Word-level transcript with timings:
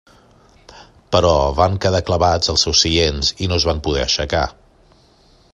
Però 1.15 1.33
van 1.59 1.77
quedar 1.85 2.01
clavats 2.09 2.53
als 2.55 2.65
seus 2.67 2.83
seients 2.87 3.31
i 3.47 3.53
no 3.53 3.63
es 3.63 3.71
van 3.73 3.85
poder 3.89 4.03
aixecar. 4.09 4.45